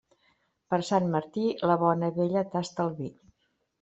[0.73, 3.13] Per Sant Martí, la bona vella tasta el vi.